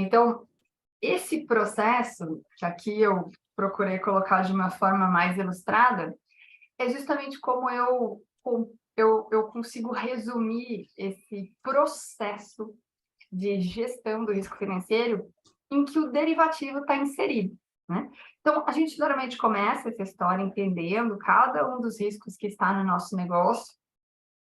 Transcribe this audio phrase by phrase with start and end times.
[0.00, 0.46] Então,
[1.00, 6.14] esse processo, que aqui eu procurei colocar de uma forma mais ilustrada,
[6.78, 8.22] é justamente como eu,
[8.96, 12.74] eu, eu consigo resumir esse processo
[13.30, 15.28] de gestão do risco financeiro
[15.70, 17.56] em que o derivativo está inserido.
[17.88, 18.08] Né?
[18.40, 22.84] Então, a gente normalmente começa essa história entendendo cada um dos riscos que está no
[22.84, 23.74] nosso negócio,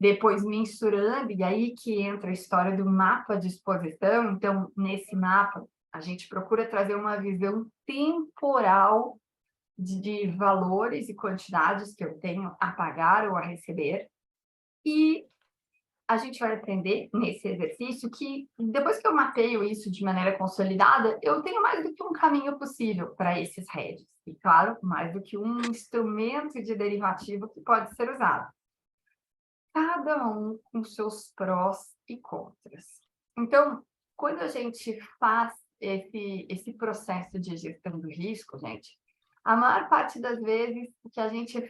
[0.00, 4.32] depois mensurando, e aí que entra a história do mapa de exposição.
[4.32, 9.18] Então, nesse mapa, a gente procura trazer uma visão temporal
[9.76, 14.08] de, de valores e quantidades que eu tenho a pagar ou a receber.
[14.86, 15.26] E
[16.08, 21.20] a gente vai aprender nesse exercício que depois que eu mapeio isso de maneira consolidada,
[21.22, 24.06] eu tenho mais do que um caminho possível para esses hedges.
[24.26, 28.50] E, claro, mais do que um instrumento de derivativo que pode ser usado.
[29.72, 33.00] Cada um com seus prós e contras.
[33.38, 33.84] Então,
[34.16, 38.98] quando a gente faz esse, esse processo de gestão do risco, gente,
[39.44, 41.62] a maior parte das vezes o que a gente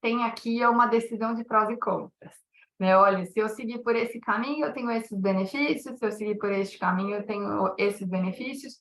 [0.00, 2.34] tem aqui é uma decisão de prós e contras.
[2.78, 2.96] Né?
[2.96, 6.52] Olha, se eu seguir por esse caminho, eu tenho esses benefícios, se eu seguir por
[6.52, 8.80] este caminho, eu tenho esses benefícios.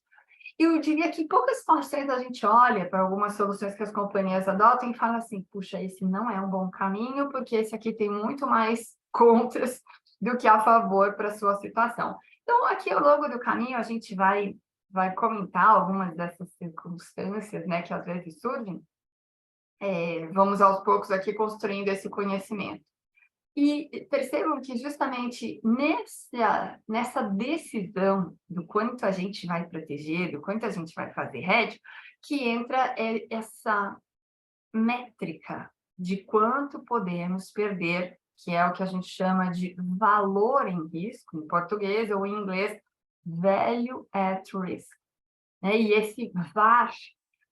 [0.57, 4.89] Eu diria que poucas situações a gente olha para algumas soluções que as companhias adotam
[4.89, 8.47] e fala assim, puxa, esse não é um bom caminho, porque esse aqui tem muito
[8.47, 9.81] mais contras
[10.21, 12.17] do que a favor para a sua situação.
[12.43, 14.55] Então, aqui ao longo do caminho, a gente vai
[14.95, 18.81] vai comentar algumas dessas circunstâncias, né, que às vezes surgem,
[19.81, 22.81] é, vamos aos poucos aqui construindo esse conhecimento.
[23.55, 30.65] E percebam que justamente nessa, nessa decisão do quanto a gente vai proteger, do quanto
[30.65, 31.79] a gente vai fazer hedge,
[32.21, 32.93] que entra
[33.29, 33.95] essa
[34.73, 40.85] métrica de quanto podemos perder, que é o que a gente chama de valor em
[40.87, 42.77] risco, em português ou em inglês,
[43.25, 44.89] Value at Risk.
[45.61, 45.81] Né?
[45.81, 46.93] E esse VAR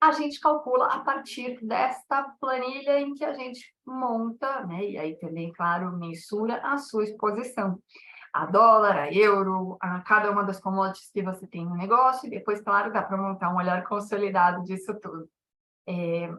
[0.07, 4.83] a gente calcula a partir desta planilha em que a gente monta, né?
[4.83, 7.79] e aí também, claro, mensura a sua exposição.
[8.33, 12.31] A dólar, a euro, a cada uma das commodities que você tem no negócio, e
[12.31, 15.29] depois, claro, dá para montar um olhar consolidado disso tudo.
[15.87, 16.29] É,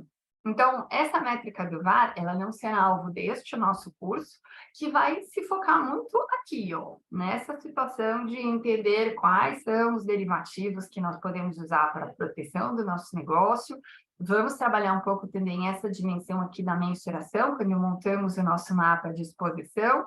[0.47, 4.39] então, essa métrica do VAR, ela não será alvo deste nosso curso,
[4.75, 10.87] que vai se focar muito aqui, ó, nessa situação de entender quais são os derivativos
[10.87, 13.79] que nós podemos usar para a proteção do nosso negócio.
[14.21, 19.13] Vamos trabalhar um pouco também essa dimensão aqui da mensuração, quando montamos o nosso mapa
[19.13, 20.05] de exposição,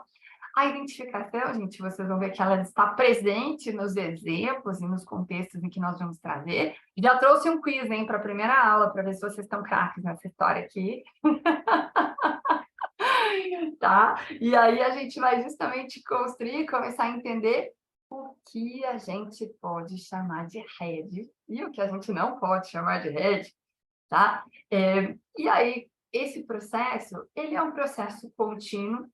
[0.58, 5.64] a identificação, gente, vocês vão ver que ela está presente nos exemplos e nos contextos
[5.64, 6.76] em que nós vamos trazer.
[6.98, 10.04] Já trouxe um quiz, hein, para a primeira aula, para ver se vocês estão craques
[10.04, 11.04] nessa história aqui.
[13.80, 14.20] tá?
[14.42, 17.72] E aí a gente vai justamente construir, começar a entender
[18.10, 22.70] o que a gente pode chamar de rede e o que a gente não pode
[22.70, 23.54] chamar de rede,
[24.10, 24.44] tá?
[24.72, 29.06] É, e aí, esse processo, ele é um processo contínuo,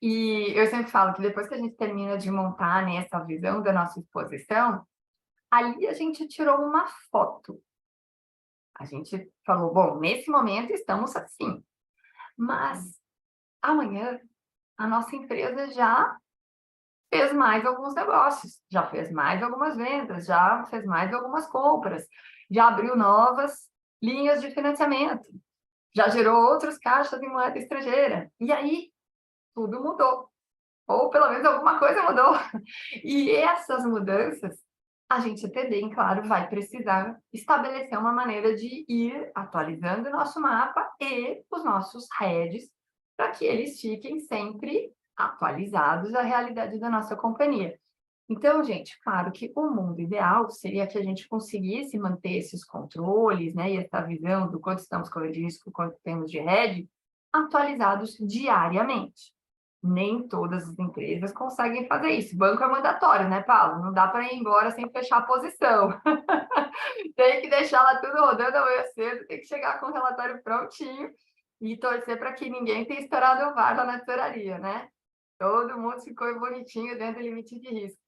[0.00, 3.62] e eu sempre falo que depois que a gente termina de montar né, essa visão
[3.62, 4.86] da nossa exposição,
[5.50, 7.62] ali a gente tirou uma foto.
[8.76, 11.64] A gente falou, bom, nesse momento estamos assim.
[12.36, 13.00] Mas
[13.62, 14.20] amanhã
[14.76, 16.18] a nossa empresa já
[17.12, 22.04] fez mais alguns negócios, já fez mais algumas vendas, já fez mais algumas compras,
[22.50, 23.68] já abriu novas
[24.02, 25.28] linhas de financiamento,
[25.94, 28.30] já gerou outros caixas em moeda estrangeira.
[28.40, 28.92] E aí
[29.54, 30.28] tudo mudou.
[30.86, 32.34] Ou pelo menos alguma coisa mudou.
[33.02, 34.58] E essas mudanças,
[35.08, 40.90] a gente também, claro, vai precisar estabelecer uma maneira de ir atualizando o nosso mapa
[41.00, 42.68] e os nossos heads
[43.16, 47.78] para que eles fiquem sempre atualizados à realidade da nossa companhia.
[48.28, 53.54] Então, gente, claro que o mundo ideal seria que a gente conseguisse manter esses controles,
[53.54, 56.88] né, e essa visão do quanto estamos correndo risco, quanto temos de head,
[57.32, 59.34] atualizados diariamente
[59.84, 62.36] nem todas as empresas conseguem fazer isso.
[62.38, 63.82] Banco é mandatório, né, Paulo?
[63.84, 65.90] Não dá para ir embora sem fechar a posição.
[67.14, 71.10] tem que deixar lá tudo rodando amanhã cedo, tem que chegar com o relatório prontinho
[71.60, 74.88] e torcer para que ninguém tenha estourado o VAR lá na tesouraria, né?
[75.38, 78.00] Todo mundo ficou bonitinho dentro do limite de risco.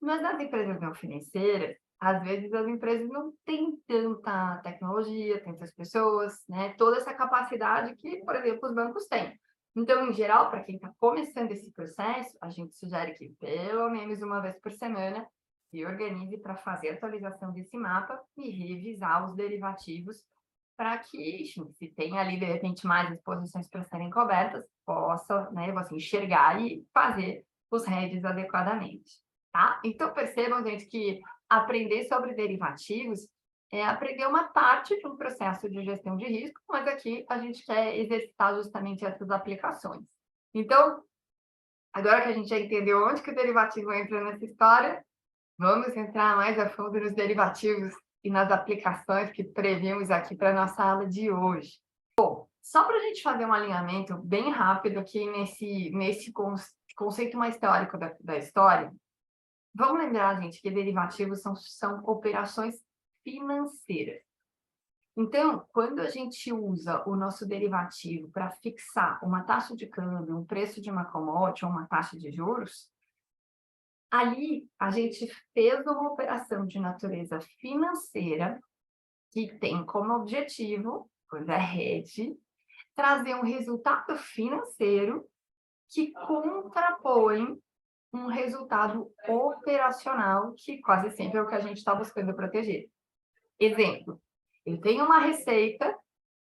[0.00, 6.34] Mas nas empresas não financeiras, às vezes as empresas não têm tanta tecnologia, tantas pessoas,
[6.48, 6.74] né?
[6.78, 9.36] Toda essa capacidade que, por exemplo, os bancos têm.
[9.76, 14.22] Então, em geral, para quem está começando esse processo, a gente sugere que pelo menos
[14.22, 15.26] uma vez por semana
[15.70, 20.24] se organize para fazer a atualização desse mapa e revisar os derivativos
[20.76, 25.96] para que, se tem ali, de repente, mais exposições para serem cobertas, possa, né, você
[25.96, 29.20] enxergar e fazer os heads adequadamente,
[29.52, 29.80] tá?
[29.84, 33.28] Então, percebam, gente, que aprender sobre derivativos
[33.78, 37.64] é aprender uma parte de um processo de gestão de risco, mas aqui a gente
[37.64, 40.04] quer exercitar justamente essas aplicações.
[40.54, 41.02] Então,
[41.92, 45.04] agora que a gente já entendeu onde que o derivativo entra nessa história,
[45.58, 47.92] vamos entrar mais a fundo nos derivativos
[48.22, 51.80] e nas aplicações que previmos aqui para a nossa aula de hoje.
[52.16, 56.32] Bom, só para a gente fazer um alinhamento bem rápido aqui nesse, nesse
[56.94, 58.94] conceito mais teórico da, da história,
[59.74, 62.76] vamos lembrar, gente, que derivativos são, são operações
[63.24, 64.22] financeiras.
[65.16, 70.44] Então, quando a gente usa o nosso derivativo para fixar uma taxa de câmbio, um
[70.44, 72.90] preço de uma commodity ou uma taxa de juros,
[74.10, 78.60] ali a gente fez uma operação de natureza financeira
[79.30, 82.36] que tem como objetivo, quando é rede,
[82.94, 85.28] trazer um resultado financeiro
[85.88, 87.60] que contrapõe
[88.12, 92.88] um resultado operacional, que quase sempre é o que a gente está buscando proteger.
[93.58, 94.20] Exemplo,
[94.66, 95.96] eu tenho uma receita,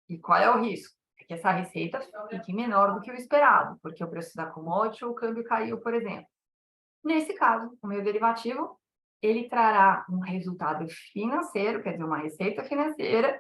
[0.08, 0.96] e qual é o risco?
[1.20, 2.00] É que essa receita
[2.30, 5.80] fique menor do que o esperado, porque o preço da commodity ou o câmbio caiu,
[5.82, 6.26] por exemplo.
[7.04, 8.80] Nesse caso, o meu derivativo,
[9.22, 13.40] ele trará um resultado financeiro, quer dizer, uma receita financeira,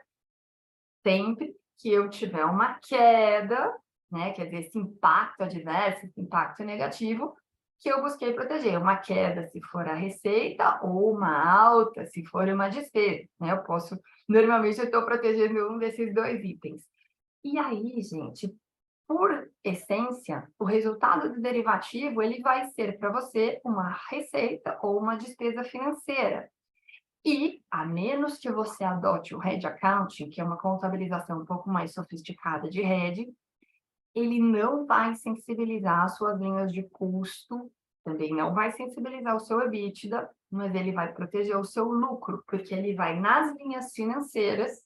[1.03, 3.75] sempre que eu tiver uma queda,
[4.11, 7.35] né, quer dizer, esse impacto adverso, esse impacto negativo,
[7.81, 8.79] que eu busquei proteger.
[8.79, 13.51] Uma queda se for a receita ou uma alta se for uma despesa, né?
[13.51, 13.99] Eu posso,
[14.29, 16.83] normalmente eu estou protegendo um desses dois itens.
[17.43, 18.55] E aí, gente,
[19.07, 25.15] por essência, o resultado do derivativo, ele vai ser para você uma receita ou uma
[25.15, 26.49] despesa financeira.
[27.25, 31.69] E, a menos que você adote o Hedge Accounting, que é uma contabilização um pouco
[31.69, 33.27] mais sofisticada de hedge,
[34.13, 37.71] ele não vai sensibilizar as suas linhas de custo,
[38.03, 42.73] também não vai sensibilizar o seu EBITDA, mas ele vai proteger o seu lucro, porque
[42.73, 44.83] ele vai, nas linhas financeiras,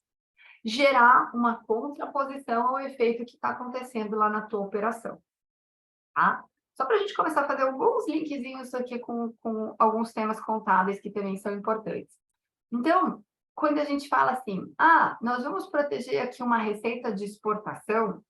[0.63, 5.21] gerar uma contraposição ao efeito que está acontecendo lá na tua operação.
[6.13, 6.43] Tá?
[6.75, 10.99] Só para a gente começar a fazer alguns linkzinhos aqui com, com alguns temas contábeis
[10.99, 12.13] que também são importantes.
[12.71, 13.23] Então,
[13.53, 18.21] quando a gente fala assim, ah, nós vamos proteger aqui uma receita de exportação,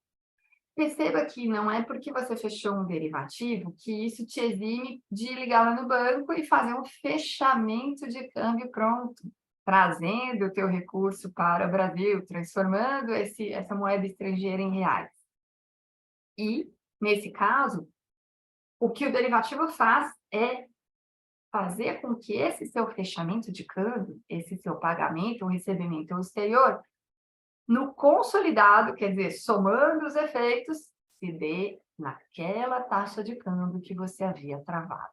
[0.76, 5.64] Perceba que não é porque você fechou um derivativo que isso te exime de ligar
[5.64, 9.22] lá no banco e fazer um fechamento de câmbio pronto,
[9.64, 15.10] trazendo o teu recurso para o Brasil, transformando esse, essa moeda estrangeira em reais.
[16.36, 16.70] E,
[17.00, 17.88] nesse caso,
[18.78, 20.66] o que o derivativo faz é
[21.50, 26.82] fazer com que esse seu fechamento de câmbio, esse seu pagamento ou recebimento ao exterior,
[27.66, 30.78] no consolidado, quer dizer, somando os efeitos,
[31.18, 35.10] se dê naquela taxa de câmbio que você havia travado.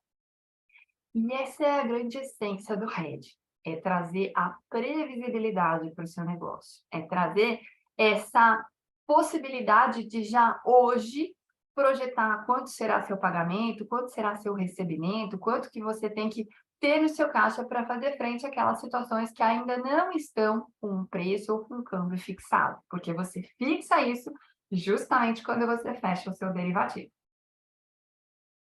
[1.16, 6.26] E essa é a grande essência do hedge, é trazer a previsibilidade para o seu
[6.26, 7.60] negócio, é trazer
[7.98, 8.64] essa
[9.06, 11.36] possibilidade de já hoje
[11.76, 16.48] projetar quanto será seu pagamento, quanto será seu recebimento, quanto que você tem que
[16.84, 21.06] ter no seu caixa para fazer frente àquelas situações que ainda não estão com um
[21.06, 24.30] preço ou com um câmbio fixado, porque você fixa isso
[24.70, 27.10] justamente quando você fecha o seu derivativo.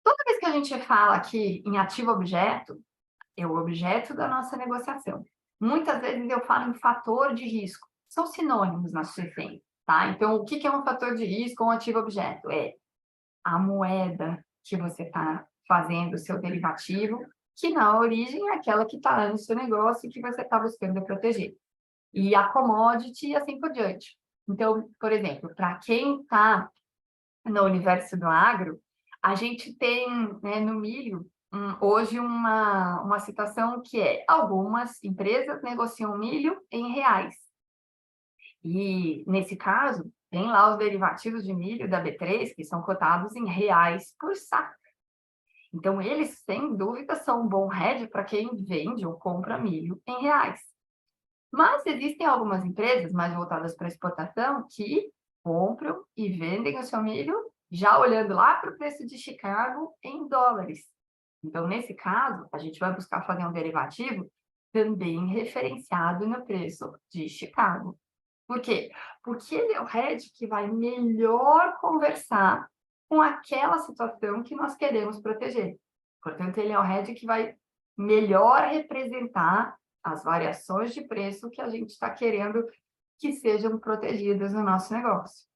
[0.01, 2.81] Toda vez que a gente fala aqui em ativo objeto,
[3.35, 5.25] é o objeto da nossa negociação.
[5.59, 7.85] Muitas vezes eu falo em fator de risco.
[8.07, 9.25] São sinônimos na sua
[9.85, 10.07] tá?
[10.07, 12.49] Então, o que é um fator de risco ou um ativo objeto?
[12.49, 12.75] É
[13.43, 17.19] a moeda que você está fazendo o seu derivativo
[17.55, 21.03] que na origem é aquela que está no seu negócio e que você está buscando
[21.03, 21.55] proteger.
[22.13, 24.17] E a commodity e assim por diante.
[24.47, 26.69] Então, por exemplo, para quem está
[27.45, 28.79] no universo do agro,
[29.21, 30.07] a gente tem
[30.43, 36.93] né, no milho um, hoje uma, uma situação que é algumas empresas negociam milho em
[36.93, 37.35] reais.
[38.63, 43.45] E, nesse caso, tem lá os derivativos de milho da B3, que são cotados em
[43.45, 44.84] reais por saco.
[45.75, 50.21] Então, eles, sem dúvida, são um bom hedge para quem vende ou compra milho em
[50.21, 50.61] reais.
[51.51, 55.11] Mas existem algumas empresas mais voltadas para exportação que
[55.43, 57.35] compram e vendem o seu milho
[57.69, 60.85] já olhando lá para o preço de Chicago em dólares.
[61.43, 64.31] Então, nesse caso, a gente vai buscar fazer um derivativo
[64.71, 67.99] também referenciado no preço de Chicago.
[68.47, 68.91] Por quê?
[69.21, 72.65] Porque ele é o hedge que vai melhor conversar
[73.09, 75.77] com aquela situação que nós queremos proteger.
[76.21, 77.55] Portanto, ele é o hedge que vai
[77.97, 82.65] melhor representar as variações de preço que a gente está querendo
[83.17, 85.47] que sejam protegidas no nosso negócio.